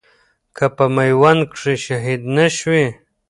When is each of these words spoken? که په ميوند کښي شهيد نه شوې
که 0.57 0.65
په 0.75 0.85
ميوند 0.95 1.41
کښي 1.51 1.75
شهيد 1.85 2.21
نه 2.35 2.45
شوې 2.57 2.85